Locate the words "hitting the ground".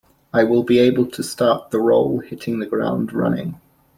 2.21-3.13